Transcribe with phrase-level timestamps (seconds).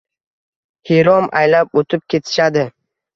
[0.91, 2.65] hirom aylab o‘tib ketishadi